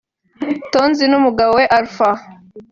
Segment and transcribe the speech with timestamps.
[0.71, 2.09] Tonzi n’umugabo we Alpha